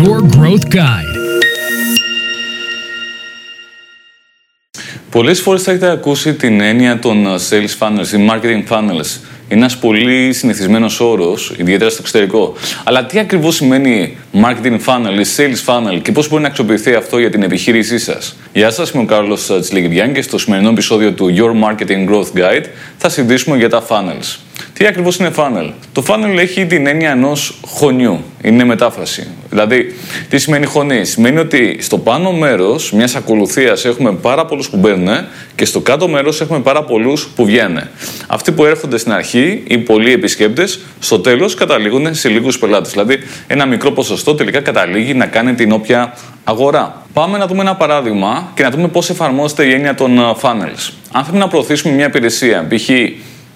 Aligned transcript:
Your 0.00 0.20
Growth 0.36 0.66
Guide. 0.74 1.16
Πολλές 5.10 5.40
φορές 5.40 5.62
θα 5.62 5.70
έχετε 5.70 5.90
ακούσει 5.90 6.34
την 6.34 6.60
έννοια 6.60 6.98
των 6.98 7.26
sales 7.26 7.78
funnels 7.78 8.08
ή 8.12 8.28
marketing 8.30 8.68
funnels. 8.68 9.18
Είναι 9.48 9.60
ένας 9.60 9.78
πολύ 9.78 10.32
συνηθισμένος 10.32 11.00
όρος, 11.00 11.54
ιδιαίτερα 11.56 11.90
στο 11.90 11.98
εξωτερικό. 12.00 12.54
Αλλά 12.84 13.04
τι 13.06 13.18
ακριβώς 13.18 13.54
σημαίνει 13.54 14.16
marketing 14.34 14.78
funnel 14.86 15.20
ή 15.20 15.26
sales 15.36 15.64
funnel 15.66 16.00
και 16.02 16.12
πώς 16.12 16.28
μπορεί 16.28 16.42
να 16.42 16.48
αξιοποιηθεί 16.48 16.94
αυτό 16.94 17.18
για 17.18 17.30
την 17.30 17.42
επιχείρησή 17.42 17.98
σας; 17.98 18.36
Γεια 18.52 18.70
σας, 18.70 18.90
είμαι 18.90 19.02
ο 19.02 19.06
Κάρλος 19.06 19.50
Τσιλιγκριάν 19.60 20.12
και 20.12 20.22
στο 20.22 20.38
σημερινό 20.38 20.70
επεισόδιο 20.70 21.12
του 21.12 21.34
Your 21.36 21.68
Marketing 21.68 22.08
Growth 22.10 22.38
Guide 22.38 22.64
θα 22.96 23.08
συζητήσουμε 23.08 23.56
για 23.56 23.68
τα 23.68 23.86
funnels. 23.88 24.49
Τι 24.80 24.86
ακριβώς 24.86 25.16
είναι 25.16 25.30
funnel; 25.36 25.72
Το 25.92 26.04
funnel 26.06 26.36
έχει 26.38 26.66
την 26.66 26.86
έννοια 26.86 27.10
ενός 27.10 27.58
χωνιού. 27.66 28.24
Είναι 28.42 28.64
μετάφραση. 28.64 29.28
Δηλαδή, 29.50 29.94
τι 30.28 30.38
σημαίνει 30.38 30.66
χωνή. 30.66 31.04
Σημαίνει 31.04 31.38
ότι 31.38 31.76
στο 31.80 31.98
πάνω 31.98 32.32
μέρος 32.32 32.92
μιας 32.92 33.14
ακολουθίας 33.14 33.84
έχουμε 33.84 34.12
πάρα 34.12 34.44
πολλούς 34.44 34.70
που 34.70 34.76
μπαίνουν 34.76 35.08
και 35.54 35.64
στο 35.64 35.80
κάτω 35.80 36.08
μέρος 36.08 36.40
έχουμε 36.40 36.60
πάρα 36.60 36.84
πολλούς 36.84 37.28
που 37.36 37.44
βγαίνουν. 37.44 37.80
Αυτοί 38.26 38.52
που 38.52 38.64
έρχονται 38.64 38.98
στην 38.98 39.12
αρχή, 39.12 39.62
οι 39.66 39.78
πολλοί 39.78 40.12
επισκέπτες, 40.12 40.80
στο 40.98 41.18
τέλος 41.20 41.54
καταλήγουν 41.54 42.14
σε 42.14 42.28
λίγους 42.28 42.58
πελάτες. 42.58 42.90
Δηλαδή, 42.90 43.18
ένα 43.46 43.66
μικρό 43.66 43.90
ποσοστό 43.90 44.34
τελικά 44.34 44.60
καταλήγει 44.60 45.14
να 45.14 45.26
κάνει 45.26 45.54
την 45.54 45.72
όποια 45.72 46.14
αγορά. 46.44 47.02
Πάμε 47.12 47.38
να 47.38 47.46
δούμε 47.46 47.60
ένα 47.60 47.76
παράδειγμα 47.76 48.52
και 48.54 48.62
να 48.62 48.70
δούμε 48.70 48.88
πώς 48.88 49.10
εφαρμόζεται 49.10 49.64
η 49.64 49.72
έννοια 49.72 49.94
των 49.94 50.18
funnels. 50.42 50.92
Αν 51.12 51.24
θέλουμε 51.24 51.42
να 51.42 51.48
προωθήσουμε 51.48 51.94
μια 51.94 52.06
υπηρεσία, 52.06 52.66
π.χ. 52.68 52.90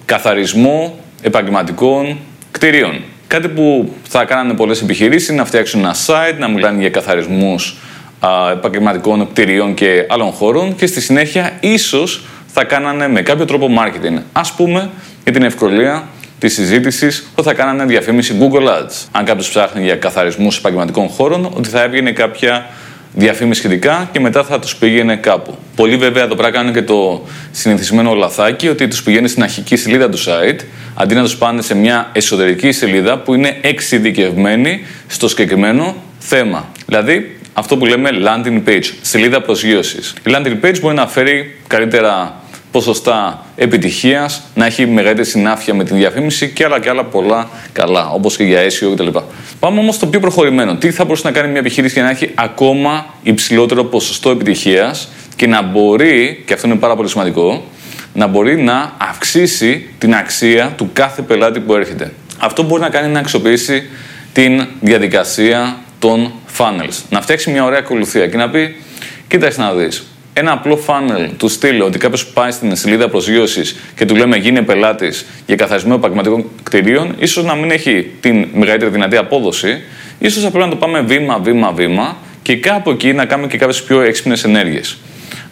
καθαρισμό 0.05 0.99
επαγγελματικών 1.25 2.17
κτηρίων. 2.51 3.01
Κάτι 3.27 3.47
που 3.47 3.93
θα 4.07 4.25
κάνανε 4.25 4.53
πολλές 4.53 4.81
επιχειρήσεις 4.81 5.27
είναι 5.27 5.37
να 5.37 5.45
φτιάξουν 5.45 5.79
ένα 5.79 5.95
site, 6.05 6.37
να 6.37 6.47
μιλάνε 6.47 6.79
για 6.79 6.89
καθαρισμούς 6.89 7.77
επαγγελματικών 8.51 9.27
κτηρίων 9.29 9.73
και 9.73 10.05
άλλων 10.09 10.31
χώρων 10.31 10.75
και 10.75 10.85
στη 10.85 11.01
συνέχεια 11.01 11.51
ίσως 11.59 12.25
θα 12.47 12.63
κάνανε 12.63 13.07
με 13.07 13.21
κάποιο 13.21 13.45
τρόπο 13.45 13.67
marketing. 13.77 14.21
Ας 14.31 14.53
πούμε 14.53 14.89
για 15.23 15.31
την 15.31 15.43
ευκολία 15.43 16.07
της 16.39 16.53
συζήτησης 16.53 17.27
ότι 17.35 17.47
θα 17.47 17.53
κάνανε 17.53 17.85
διαφήμιση 17.85 18.35
Google 18.39 18.67
Ads. 18.67 19.07
Αν 19.11 19.25
κάποιος 19.25 19.49
ψάχνει 19.49 19.83
για 19.83 19.95
καθαρισμούς 19.95 20.57
επαγγελματικών 20.57 21.07
χώρων, 21.07 21.51
ότι 21.55 21.69
θα 21.69 21.81
έβγαινε 21.83 22.11
κάποια 22.11 22.69
διαφήμιση 23.15 23.59
σχετικά 23.59 24.09
και 24.11 24.19
μετά 24.19 24.43
θα 24.43 24.59
τους 24.59 24.75
πήγαινε 24.75 25.15
κάπου. 25.15 25.57
Πολλοί 25.75 25.97
βέβαια 25.97 26.23
εδώ 26.23 26.35
πέρα 26.35 26.51
κάνουν 26.51 26.73
και 26.73 26.81
το 26.81 27.23
συνηθισμένο 27.51 28.13
λαθάκι 28.13 28.67
ότι 28.67 28.87
τους 28.87 29.03
πηγαίνει 29.03 29.27
στην 29.27 29.43
αρχική 29.43 29.75
σελίδα 29.75 30.09
του 30.09 30.17
site 30.17 30.59
αντί 30.95 31.15
να 31.15 31.21
τους 31.21 31.35
πάνε 31.37 31.61
σε 31.61 31.75
μια 31.75 32.09
εσωτερική 32.13 32.71
σελίδα 32.71 33.17
που 33.17 33.33
είναι 33.33 33.57
εξειδικευμένη 33.61 34.85
στο 35.07 35.27
συγκεκριμένο 35.27 35.95
θέμα. 36.19 36.71
Δηλαδή 36.85 37.37
αυτό 37.53 37.77
που 37.77 37.85
λέμε 37.85 38.09
landing 38.25 38.69
page, 38.69 38.85
σελίδα 39.01 39.41
προσγείωσης. 39.41 40.13
Η 40.27 40.31
landing 40.35 40.65
page 40.65 40.79
μπορεί 40.81 40.95
να 40.95 41.07
φέρει 41.07 41.55
καλύτερα 41.67 42.39
ποσοστά 42.71 43.45
επιτυχίας, 43.55 44.41
να 44.55 44.65
έχει 44.65 44.85
μεγαλύτερη 44.85 45.27
συνάφεια 45.27 45.73
με 45.73 45.83
την 45.83 45.95
διαφήμιση 45.95 46.49
και 46.49 46.63
άλλα 46.63 46.79
και 46.79 46.89
άλλα 46.89 47.03
πολλά 47.03 47.49
καλά, 47.71 48.09
όπως 48.09 48.37
και 48.37 48.43
για 48.43 48.59
SEO 48.63 48.93
κτλ. 48.93 49.07
Πάμε 49.59 49.79
όμως 49.79 49.95
στο 49.95 50.07
πιο 50.07 50.19
προχωρημένο. 50.19 50.75
Τι 50.75 50.91
θα 50.91 51.03
μπορούσε 51.03 51.27
να 51.27 51.33
κάνει 51.33 51.49
μια 51.49 51.59
επιχείρηση 51.59 51.93
για 51.93 52.03
να 52.03 52.09
έχει 52.09 52.31
ακόμα 52.35 53.05
υψηλότερο 53.23 53.83
ποσοστό 53.83 54.29
επιτυχίας 54.29 55.09
και 55.35 55.47
να 55.47 55.61
μπορεί, 55.61 56.43
και 56.45 56.53
αυτό 56.53 56.67
είναι 56.67 56.75
πάρα 56.75 56.95
πολύ 56.95 57.09
σημαντικό, 57.09 57.63
να 58.15 58.27
μπορεί 58.27 58.61
να 58.61 58.93
αυξήσει 58.97 59.89
την 59.97 60.15
αξία 60.15 60.73
του 60.77 60.89
κάθε 60.93 61.21
πελάτη 61.21 61.59
που 61.59 61.75
έρχεται. 61.75 62.11
Αυτό 62.37 62.63
μπορεί 62.63 62.81
να 62.81 62.89
κάνει 62.89 63.11
να 63.11 63.19
αξιοποιήσει 63.19 63.83
την 64.33 64.67
διαδικασία 64.81 65.77
των 65.99 66.31
funnels. 66.57 67.01
Να 67.09 67.21
φτιάξει 67.21 67.51
μια 67.51 67.63
ωραία 67.63 67.79
ακολουθία 67.79 68.27
και 68.27 68.37
να 68.37 68.49
πει: 68.49 68.75
Κοίταξε 69.27 69.61
να 69.61 69.73
δεις. 69.73 70.03
Ένα 70.33 70.51
απλό 70.51 70.79
funnel 70.87 71.29
του 71.37 71.47
στείλει 71.47 71.81
ότι 71.81 71.97
κάποιος 71.97 72.25
πάει 72.27 72.51
στην 72.51 72.75
σελίδα 72.75 73.09
προσγείωσης 73.09 73.75
και 73.95 74.05
του 74.05 74.15
λέμε 74.15 74.37
γίνει 74.37 74.61
πελάτης 74.61 75.25
για 75.45 75.55
καθαρισμό 75.55 75.93
επαγγελματικών 75.97 76.45
κτηρίων, 76.63 77.15
ίσως 77.17 77.43
να 77.43 77.55
μην 77.55 77.71
έχει 77.71 78.11
την 78.19 78.47
μεγαλύτερη 78.53 78.91
δυνατή 78.91 79.17
απόδοση, 79.17 79.81
ίσως 80.19 80.45
απλά 80.45 80.63
να 80.63 80.69
το 80.69 80.75
πάμε 80.75 81.01
βήμα, 81.01 81.39
βήμα, 81.39 81.71
βήμα 81.71 82.17
και 82.41 82.55
κάπου 82.55 82.89
εκεί 82.89 83.13
να 83.13 83.25
κάνουμε 83.25 83.47
και 83.47 83.57
κάποιες 83.57 83.83
πιο 83.83 84.01
έξυπνες 84.01 84.43
ενέργειες. 84.43 84.97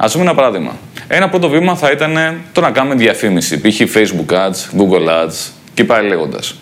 Α 0.03 0.07
δούμε 0.07 0.23
ένα 0.23 0.33
παράδειγμα. 0.33 0.77
Ένα 1.07 1.29
πρώτο 1.29 1.49
βήμα 1.49 1.75
θα 1.75 1.91
ήταν 1.91 2.41
το 2.51 2.61
να 2.61 2.71
κάνουμε 2.71 2.95
διαφήμιση, 2.95 3.59
π.χ. 3.61 3.81
Facebook 3.95 4.33
Ads, 4.33 4.79
Google 4.79 5.07
Ads 5.07 5.51
και 5.73 5.83
πάει 5.83 6.07
λέγοντας. 6.07 6.55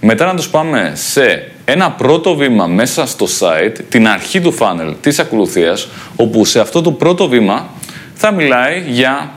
Μετά 0.00 0.26
να 0.26 0.34
τους 0.34 0.48
πάμε 0.48 0.92
σε 0.94 1.50
ένα 1.64 1.90
πρώτο 1.90 2.34
βήμα 2.34 2.66
μέσα 2.66 3.06
στο 3.06 3.26
site, 3.40 3.76
την 3.88 4.08
αρχή 4.08 4.40
του 4.40 4.54
funnel 4.58 4.94
της 5.00 5.18
ακολουθίας, 5.18 5.88
όπου 6.16 6.44
σε 6.44 6.60
αυτό 6.60 6.82
το 6.82 6.92
πρώτο 6.92 7.28
βήμα 7.28 7.68
θα 8.14 8.32
μιλάει 8.32 8.82
για 8.88 9.30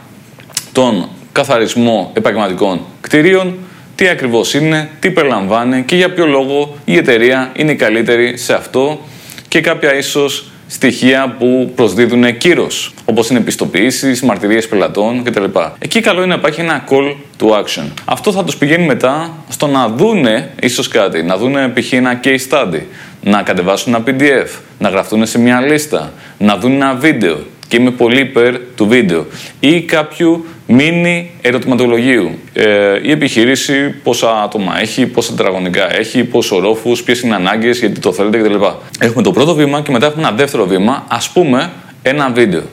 τον 0.72 1.10
καθαρισμό 1.32 2.12
επαγγελματικών 2.14 2.82
κτηρίων, 3.02 3.58
τι 3.96 4.08
ακριβώς 4.08 4.54
είναι, 4.54 4.90
τι 5.00 5.12
περιλαμβάνει 5.12 5.84
και 5.84 5.96
για 5.96 6.14
ποιο 6.14 6.26
λόγο 6.26 6.76
η 6.86 6.98
εταιρεία 6.98 7.52
είναι 7.56 7.72
η 7.72 7.76
καλύτερη 7.76 8.38
σε 8.38 8.54
αυτό 8.54 9.00
και 9.48 9.62
κάποια 9.62 9.96
ίσως 9.96 10.51
στοιχεία 10.72 11.36
που 11.40 11.72
προσδίδουν 11.76 12.38
κύρος, 12.38 12.94
όπως 13.06 13.30
είναι 13.30 13.40
επιστοποιήσει, 13.40 14.26
μαρτυρίες 14.26 14.68
πελατών 14.68 15.24
κτλ. 15.24 15.44
Εκεί 15.80 16.00
καλό 16.00 16.18
είναι 16.18 16.28
να 16.28 16.36
υπάρχει 16.36 16.62
ένα 16.62 16.84
call 16.90 17.16
to 17.40 17.48
action. 17.48 17.84
Αυτό 18.06 18.32
θα 18.32 18.44
τους 18.44 18.56
πηγαίνει 18.58 18.86
μετά 18.86 19.34
στο 19.50 19.68
να 19.68 19.88
δούνε 19.88 20.50
ίσως 20.62 20.88
κάτι, 20.88 21.24
να 21.24 21.38
δούνε 21.38 21.72
π.χ. 21.76 21.94
ένα 21.94 22.20
case 22.24 22.50
study, 22.50 22.82
να 23.22 23.42
κατεβάσουν 23.42 23.94
ένα 23.94 24.04
PDF, 24.08 24.48
να 24.80 24.90
γραφτούν 24.90 25.26
σε 25.26 25.40
μια 25.40 25.62
λίστα, 25.62 26.14
να 26.38 26.58
δουν 26.58 26.72
ένα 26.72 26.96
βίντεο. 26.96 27.38
Και 27.72 27.78
είμαι 27.78 27.92
πολύ 27.92 28.20
υπέρ 28.20 28.56
του 28.76 28.88
βίντεο. 28.88 29.26
Ή 29.60 29.82
κάποιου 29.82 30.46
μίνι 30.68 31.32
ερωτηματολογίου. 31.42 32.32
Ε, 32.54 33.00
η 33.02 33.12
επιχείρηση 33.12 33.90
πόσα 34.04 34.42
άτομα 34.44 34.80
έχει, 34.82 35.06
πόσα 35.06 35.34
τετραγωνικά 35.34 35.96
έχει, 35.98 36.24
πόσο 36.24 36.60
ρόφου, 36.60 36.96
ποιες 37.06 37.22
είναι 37.22 37.34
οι 37.34 37.36
ανάγκες, 37.36 37.80
γιατί 37.80 38.00
το 38.00 38.14
θέλετε 38.14 38.38
κτλ. 38.38 38.56
Έχουμε 39.00 39.24
το 39.24 39.32
πρώτο 39.32 39.54
βήμα 39.54 39.82
και 39.82 39.92
μετά 39.92 40.06
έχουμε 40.06 40.28
ένα 40.28 40.36
δεύτερο 40.36 40.66
βήμα, 40.66 41.06
ας 41.08 41.30
πούμε 41.30 41.72
ένα 42.02 42.32
βίντεο. 42.32 42.64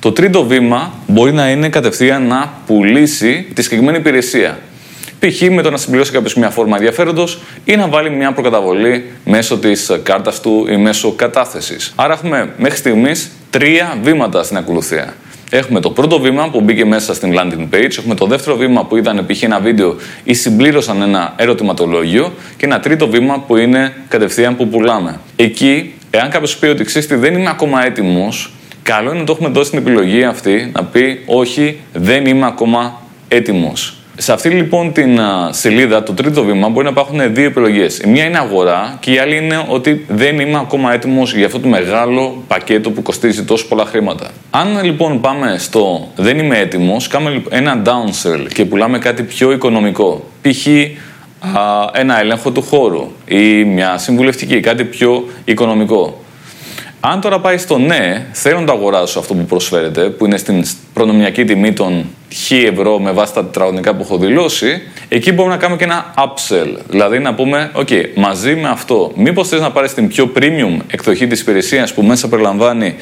Το 0.00 0.12
τρίτο 0.12 0.44
βήμα 0.44 0.92
μπορεί 1.06 1.32
να 1.32 1.50
είναι 1.50 1.68
κατευθείαν 1.68 2.26
να 2.26 2.52
πουλήσει 2.66 3.46
τη 3.54 3.62
συγκεκριμένη 3.62 3.98
υπηρεσία. 3.98 4.58
Π.χ. 5.18 5.40
με 5.50 5.62
το 5.62 5.70
να 5.70 5.76
συμπληρώσει 5.76 6.12
κάποιος 6.12 6.34
μια 6.34 6.50
φόρμα 6.50 6.76
ενδιαφέροντος 6.76 7.38
ή 7.64 7.76
να 7.76 7.88
βάλει 7.88 8.10
μια 8.10 8.32
προκαταβολή 8.32 9.04
μέσω 9.24 9.58
της 9.58 9.90
κάρτας 10.02 10.40
του 10.40 10.66
ή 10.70 10.76
μέσω 10.76 11.12
κατάθεσης. 11.12 11.92
Άρα 11.96 12.12
έχουμε 12.12 12.52
μέχρι 12.56 12.78
στιγμής 12.78 13.30
τρία 13.58 13.98
βήματα 14.02 14.42
στην 14.42 14.56
ακολουθία. 14.56 15.14
Έχουμε 15.50 15.80
το 15.80 15.90
πρώτο 15.90 16.20
βήμα 16.20 16.50
που 16.50 16.60
μπήκε 16.60 16.84
μέσα 16.84 17.14
στην 17.14 17.34
landing 17.38 17.74
page, 17.74 17.98
έχουμε 17.98 18.14
το 18.14 18.26
δεύτερο 18.26 18.56
βήμα 18.56 18.84
που 18.84 18.96
ήταν 18.96 19.26
π.χ. 19.26 19.42
ένα 19.42 19.60
βίντεο 19.60 19.96
ή 20.24 20.34
συμπλήρωσαν 20.34 21.02
ένα 21.02 21.34
ερωτηματολόγιο 21.36 22.32
και 22.56 22.64
ένα 22.64 22.80
τρίτο 22.80 23.08
βήμα 23.08 23.40
που 23.40 23.56
είναι 23.56 23.92
κατευθείαν 24.08 24.56
που 24.56 24.68
πουλάμε. 24.68 25.20
Εκεί, 25.36 25.94
εάν 26.10 26.30
κάποιος 26.30 26.56
πει 26.56 26.66
ότι 26.66 26.84
ξέρει 26.84 27.14
δεν 27.14 27.34
είμαι 27.34 27.48
ακόμα 27.48 27.84
έτοιμος, 27.86 28.52
καλό 28.82 29.10
είναι 29.10 29.18
να 29.18 29.24
το 29.24 29.32
έχουμε 29.32 29.48
δώσει 29.48 29.70
την 29.70 29.78
επιλογή 29.78 30.24
αυτή 30.24 30.70
να 30.74 30.84
πει 30.84 31.22
όχι, 31.26 31.78
δεν 31.92 32.26
είμαι 32.26 32.46
ακόμα 32.46 33.02
έτοιμος. 33.28 33.95
Σε 34.18 34.32
αυτή 34.32 34.48
λοιπόν 34.48 34.92
την 34.92 35.18
σελίδα, 35.50 36.02
το 36.02 36.12
τρίτο 36.12 36.44
βήμα, 36.44 36.68
μπορεί 36.68 36.84
να 36.84 36.90
υπάρχουν 36.90 37.34
δύο 37.34 37.44
επιλογές. 37.44 37.98
Η 37.98 38.08
μία 38.08 38.24
είναι 38.24 38.38
αγορά 38.38 38.96
και 39.00 39.12
η 39.12 39.18
άλλη 39.18 39.36
είναι 39.36 39.64
ότι 39.68 40.04
δεν 40.08 40.40
είμαι 40.40 40.58
ακόμα 40.58 40.92
έτοιμος 40.92 41.34
για 41.34 41.46
αυτό 41.46 41.60
το 41.60 41.68
μεγάλο 41.68 42.42
πακέτο 42.48 42.90
που 42.90 43.02
κοστίζει 43.02 43.44
τόσο 43.44 43.68
πολλά 43.68 43.84
χρήματα. 43.84 44.30
Αν 44.50 44.84
λοιπόν 44.84 45.20
πάμε 45.20 45.56
στο 45.58 46.08
δεν 46.16 46.38
είμαι 46.38 46.58
έτοιμος, 46.58 47.08
κάνουμε 47.08 47.42
ένα 47.48 47.82
downsell 47.84 48.46
και 48.54 48.64
πουλάμε 48.64 48.98
κάτι 48.98 49.22
πιο 49.22 49.52
οικονομικό. 49.52 50.24
Π.χ. 50.42 50.66
ένα 51.92 52.20
έλεγχο 52.20 52.50
του 52.50 52.62
χώρου 52.62 53.10
ή 53.26 53.64
μια 53.64 53.98
συμβουλευτική, 53.98 54.60
κάτι 54.60 54.84
πιο 54.84 55.24
οικονομικό. 55.44 56.24
Αν 57.08 57.20
τώρα 57.20 57.40
πάει 57.40 57.58
στο 57.58 57.78
ναι, 57.78 58.26
θέλω 58.32 58.60
να 58.60 58.66
το 58.66 58.72
αγοράσω 58.72 59.18
αυτό 59.18 59.34
που 59.34 59.44
προσφέρετε, 59.44 60.02
που 60.02 60.24
είναι 60.24 60.36
στην 60.36 60.64
προνομιακή 60.92 61.44
τιμή 61.44 61.72
των 61.72 62.04
1000 62.50 62.54
ευρώ 62.72 62.98
με 62.98 63.10
βάση 63.10 63.34
τα 63.34 63.44
τετραγωνικά 63.44 63.94
που 63.94 64.02
έχω 64.02 64.18
δηλώσει, 64.18 64.82
εκεί 65.08 65.32
μπορούμε 65.32 65.54
να 65.54 65.60
κάνουμε 65.60 65.78
και 65.78 65.84
ένα 65.84 66.14
upsell. 66.16 66.78
Δηλαδή 66.88 67.18
να 67.18 67.34
πούμε, 67.34 67.70
OK, 67.74 68.04
μαζί 68.14 68.54
με 68.54 68.68
αυτό, 68.68 69.12
μήπως 69.16 69.48
θες 69.48 69.60
να 69.60 69.70
πάρεις 69.70 69.94
την 69.94 70.08
πιο 70.08 70.32
premium 70.36 70.76
εκδοχή 70.90 71.26
της 71.26 71.40
υπηρεσίας 71.40 71.94
που 71.94 72.02
μέσα 72.02 72.28
περιλαμβάνει 72.28 72.94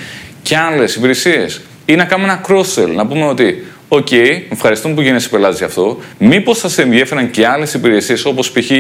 και 0.42 0.56
άλλες 0.56 0.94
υπηρεσίες, 0.94 1.60
ή 1.86 1.94
να 1.94 2.04
κάνουμε 2.04 2.28
ένα 2.28 2.40
cross-sell. 2.48 2.94
Να 2.94 3.06
πούμε 3.06 3.24
ότι, 3.24 3.64
OK, 3.88 4.12
ευχαριστούμε 4.52 4.94
που 4.94 5.00
γίνεσαι 5.00 5.28
πελάτης 5.28 5.58
γι' 5.58 5.64
αυτό. 5.64 5.98
Μήπως 6.18 6.58
θα 6.58 6.68
σε 6.68 6.82
ενδιαφέραν 6.82 7.30
και 7.30 7.46
άλλες 7.46 7.74
υπηρεσίες, 7.74 8.24
όπως 8.24 8.50
π.χ. 8.50 8.70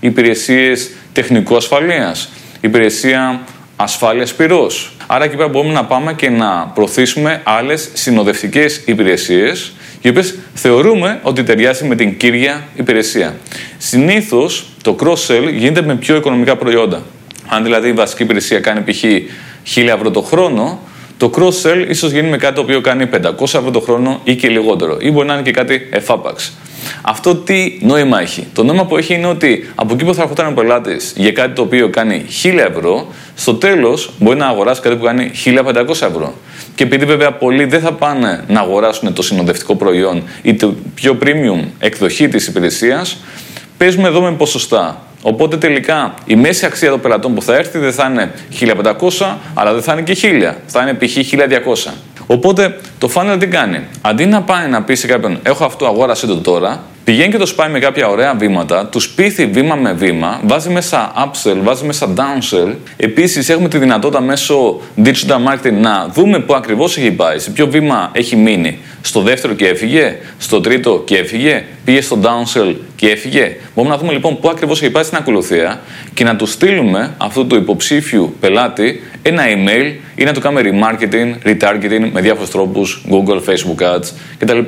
υπηρεσίες 0.00 0.90
τεχνικού 1.12 1.56
ασφαλείας, 1.56 2.28
υπηρεσία 2.60 3.40
ασφάλειας 3.80 4.34
πυρός. 4.34 4.92
Άρα 5.06 5.24
εκεί 5.24 5.36
πέρα 5.36 5.48
μπορούμε 5.48 5.72
να 5.72 5.84
πάμε 5.84 6.14
και 6.14 6.30
να 6.30 6.70
προωθήσουμε 6.74 7.40
άλλες 7.44 7.88
συνοδευτικές 7.92 8.82
υπηρεσίες, 8.84 9.72
οι 10.00 10.08
οποίες 10.08 10.38
θεωρούμε 10.54 11.20
ότι 11.22 11.42
ταιριάζει 11.42 11.84
με 11.84 11.94
την 11.94 12.16
κύρια 12.16 12.64
υπηρεσία. 12.74 13.36
Συνήθως 13.78 14.66
το 14.82 14.96
cross-sell 15.00 15.52
γίνεται 15.52 15.82
με 15.82 15.94
πιο 15.94 16.16
οικονομικά 16.16 16.56
προϊόντα. 16.56 17.02
Αν 17.48 17.62
δηλαδή 17.62 17.88
η 17.88 17.92
βασική 17.92 18.22
υπηρεσία 18.22 18.60
κάνει 18.60 18.80
π.χ. 18.80 19.04
1000 19.74 19.86
ευρώ 19.86 20.10
το 20.10 20.22
χρόνο, 20.22 20.80
το 21.16 21.30
cross-sell 21.36 21.86
ίσως 21.88 22.10
γίνει 22.10 22.28
με 22.28 22.36
κάτι 22.36 22.54
το 22.54 22.60
οποίο 22.60 22.80
κάνει 22.80 23.08
500 23.12 23.42
ευρώ 23.42 23.70
το 23.70 23.80
χρόνο 23.80 24.20
ή 24.24 24.34
και 24.34 24.48
λιγότερο. 24.48 24.96
Ή 25.00 25.10
μπορεί 25.10 25.26
να 25.26 25.32
είναι 25.32 25.42
και 25.42 25.50
κάτι 25.50 25.88
εφάπαξ. 25.90 26.52
Αυτό 27.02 27.34
τι 27.34 27.78
νόημα 27.80 28.20
έχει. 28.20 28.46
Το 28.52 28.64
νόημα 28.64 28.86
που 28.86 28.96
έχει 28.96 29.14
είναι 29.14 29.26
ότι 29.26 29.70
από 29.74 29.94
εκεί 29.94 30.04
που 30.04 30.14
θα 30.14 30.22
έρχονταν 30.22 30.46
ο 30.46 30.52
πελάτης 30.52 31.12
για 31.16 31.32
κάτι 31.32 31.54
το 31.54 31.62
οποίο 31.62 31.88
κάνει 31.88 32.24
1000 32.42 32.58
ευρώ, 32.70 33.06
στο 33.34 33.54
τέλος 33.54 34.10
μπορεί 34.18 34.38
να 34.38 34.46
αγοράσει 34.46 34.80
κάτι 34.80 34.96
που 34.96 35.04
κάνει 35.04 35.30
1500 35.44 35.88
ευρώ. 35.88 36.34
Και 36.74 36.84
επειδή 36.84 37.04
βέβαια 37.04 37.32
πολλοί 37.32 37.64
δεν 37.64 37.80
θα 37.80 37.92
πάνε 37.92 38.44
να 38.48 38.60
αγοράσουν 38.60 39.12
το 39.12 39.22
συνοδευτικό 39.22 39.74
προϊόν 39.74 40.22
ή 40.42 40.54
το 40.54 40.74
πιο 40.94 41.18
premium 41.22 41.64
εκδοχή 41.78 42.28
της 42.28 42.46
υπηρεσίας, 42.46 43.16
παίζουμε 43.76 44.08
εδώ 44.08 44.20
με 44.20 44.32
ποσοστά. 44.32 45.02
Οπότε 45.22 45.56
τελικά 45.56 46.14
η 46.24 46.36
μέση 46.36 46.66
αξία 46.66 46.90
των 46.90 47.00
πελατών 47.00 47.34
που 47.34 47.42
θα 47.42 47.54
έρθει 47.54 47.78
δεν 47.78 47.92
θα 47.92 48.08
είναι 48.10 48.32
1500, 49.18 49.36
αλλά 49.54 49.72
δεν 49.72 49.82
θα 49.82 49.92
είναι 49.92 50.02
και 50.02 50.16
1000. 50.22 50.54
Θα 50.66 50.82
είναι 50.82 50.94
π.χ. 50.94 51.16
1200. 51.86 51.90
Οπότε 52.30 52.76
το 52.98 53.10
funnel 53.14 53.36
τι 53.38 53.46
κάνει; 53.46 53.80
Αντί 54.00 54.26
να 54.26 54.42
πάει 54.42 54.68
να 54.68 54.82
πει 54.82 54.94
σε 54.94 55.06
κάποιον, 55.06 55.38
Έχω 55.42 55.64
αυτό, 55.64 55.86
αγόρασε 55.86 56.26
το 56.26 56.36
τώρα, 56.36 56.82
πηγαίνει 57.04 57.30
και 57.30 57.38
το 57.38 57.46
σπάει 57.46 57.70
με 57.70 57.78
κάποια 57.78 58.08
ωραία 58.08 58.34
βήματα, 58.34 58.86
τους 58.86 59.08
πείθει 59.08 59.46
βήμα 59.46 59.74
με 59.74 59.92
βήμα, 59.92 60.40
βάζει 60.44 60.70
μέσα 60.70 61.12
upsell, 61.16 61.56
βάζει 61.62 61.84
μέσα 61.84 62.08
downsell. 62.16 62.74
Επίσης 62.96 63.48
έχουμε 63.48 63.68
τη 63.68 63.78
δυνατότητα 63.78 64.20
μέσω 64.20 64.80
digital 65.04 65.38
marketing 65.48 65.72
να 65.72 66.08
δούμε 66.12 66.38
πού 66.38 66.54
ακριβώς 66.54 66.96
έχει 66.96 67.10
πάει, 67.10 67.38
σε 67.38 67.50
ποιο 67.50 67.66
βήμα 67.66 68.10
έχει 68.12 68.36
μείνει. 68.36 68.78
Στο 69.00 69.20
δεύτερο 69.20 69.54
και 69.54 69.66
έφυγε, 69.66 70.16
στο 70.38 70.60
τρίτο 70.60 71.02
και 71.04 71.16
έφυγε, 71.16 71.64
πήγε 71.84 72.00
στο 72.00 72.18
downsell 72.22 72.74
και 72.96 73.08
έφυγε. 73.08 73.56
Μπορούμε 73.74 73.94
να 73.94 74.00
δούμε 74.00 74.12
λοιπόν 74.12 74.40
πού 74.40 74.48
ακριβώς 74.48 74.82
έχει 74.82 74.90
πάει 74.90 75.04
στην 75.04 75.16
ακολουθία 75.16 75.80
και 76.14 76.24
να 76.24 76.36
του 76.36 76.46
στείλουμε 76.46 77.14
αυτού 77.18 77.46
του 77.46 77.56
υποψήφιου 77.56 78.36
πελάτη 78.40 79.02
ένα 79.22 79.42
email 79.46 79.94
ή 80.14 80.24
να 80.24 80.32
του 80.32 80.40
κάνουμε 80.40 80.62
remarketing, 80.64 81.48
retargeting 81.48 82.10
με 82.12 82.20
διάφορους 82.20 82.50
τρόπους, 82.50 83.04
Google, 83.10 83.40
Facebook 83.48 83.96
Ads 83.96 84.10
κτλ. 84.38 84.58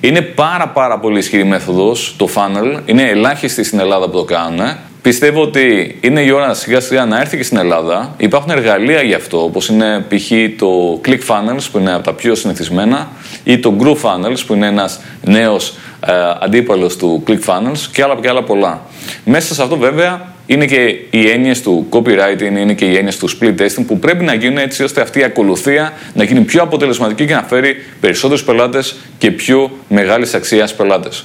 Είναι 0.00 0.20
πάρα 0.20 0.68
πάρα 0.68 0.98
πολύ 0.98 1.18
ισχυρή 1.18 1.44
μέθοδος 1.44 2.14
το 2.16 2.28
funnel. 2.34 2.80
Είναι 2.86 3.02
ελάχιστη 3.02 3.64
στην 3.64 3.78
Ελλάδα 3.78 4.08
που 4.08 4.16
το 4.16 4.24
κάνουν. 4.24 4.76
Πιστεύω 5.02 5.42
ότι 5.42 5.98
είναι 6.00 6.20
η 6.20 6.30
ώρα 6.30 6.54
σιγά 6.54 6.80
σιγά 6.80 7.04
να 7.04 7.20
έρθει 7.20 7.36
και 7.36 7.42
στην 7.42 7.56
Ελλάδα. 7.56 8.14
Υπάρχουν 8.16 8.50
εργαλεία 8.50 9.02
γι' 9.02 9.14
αυτό, 9.14 9.42
όπως 9.42 9.68
είναι 9.68 10.04
π.χ. 10.08 10.30
το 10.58 11.00
ClickFunnels 11.04 11.66
που 11.72 11.78
είναι 11.78 11.94
από 11.94 12.04
τα 12.04 12.12
πιο 12.12 12.34
συνηθισμένα 12.34 13.08
ή 13.44 13.58
το 13.58 13.76
GrooveFunnels 13.80 14.38
που 14.46 14.54
είναι 14.54 14.66
ένας 14.66 15.00
νέος 15.24 15.74
ε, 16.06 16.12
αντίπαλος 16.40 16.96
του 16.96 17.22
ClickFunnels 17.26 17.78
και 17.92 18.02
άλλα 18.02 18.16
και 18.20 18.28
άλλα 18.28 18.42
πολλά. 18.42 18.82
Μέσα 19.24 19.54
σε 19.54 19.62
αυτό 19.62 19.76
βέβαια 19.76 20.32
είναι 20.46 20.66
και 20.66 20.96
οι 21.10 21.28
έννοιες 21.30 21.62
του 21.62 21.86
copywriting, 21.90 22.56
είναι 22.58 22.74
και 22.74 22.84
οι 22.84 22.96
έννοιες 22.96 23.16
του 23.16 23.28
split 23.30 23.54
testing 23.60 23.84
που 23.86 23.98
πρέπει 23.98 24.24
να 24.24 24.34
γίνουν 24.34 24.58
έτσι 24.58 24.82
ώστε 24.82 25.00
αυτή 25.00 25.20
η 25.20 25.22
ακολουθία 25.22 25.92
να 26.14 26.24
γίνει 26.24 26.40
πιο 26.40 26.62
αποτελεσματική 26.62 27.26
και 27.26 27.34
να 27.34 27.42
φέρει 27.42 27.76
περισσότερους 28.00 28.44
πελάτες 28.44 28.96
και 29.18 29.30
πιο 29.30 29.70
μεγάλης 29.88 30.34
αξίας 30.34 30.74
πελάτες. 30.74 31.24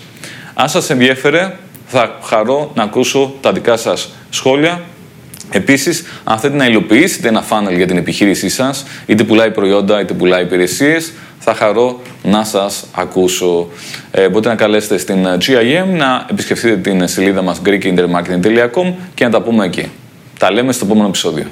Αν 0.53 0.69
σας 0.69 0.89
ενδιέφερε, 0.89 1.53
θα 1.93 2.19
χαρώ 2.23 2.71
να 2.75 2.83
ακούσω 2.83 3.33
τα 3.41 3.51
δικά 3.51 3.77
σας 3.77 4.09
σχόλια. 4.29 4.81
Επίσης, 5.49 6.03
αν 6.23 6.37
θέλετε 6.37 6.57
να 6.57 6.65
υλοποιήσετε 6.65 7.27
ένα 7.27 7.43
funnel 7.49 7.75
για 7.75 7.87
την 7.87 7.97
επιχείρησή 7.97 8.49
σας, 8.49 8.85
είτε 9.05 9.23
πουλάει 9.23 9.51
προϊόντα 9.51 10.01
είτε 10.01 10.13
πουλάει 10.13 10.43
υπηρεσίες, 10.43 11.13
θα 11.39 11.53
χαρώ 11.53 12.01
να 12.23 12.43
σας 12.43 12.85
ακούσω. 12.91 13.67
Ε, 14.11 14.29
μπορείτε 14.29 14.49
να 14.49 14.55
καλέσετε 14.55 14.97
στην 14.97 15.25
GIM, 15.25 15.85
να 15.97 16.25
επισκεφτείτε 16.29 16.77
την 16.77 17.07
σελίδα 17.07 17.41
μας 17.41 17.61
greekintermarketing.com 17.65 18.93
και 19.13 19.23
να 19.23 19.29
τα 19.29 19.41
πούμε 19.41 19.65
εκεί. 19.65 19.91
Τα 20.39 20.51
λέμε 20.51 20.71
στο 20.71 20.85
επόμενο 20.85 21.07
επεισόδιο. 21.07 21.45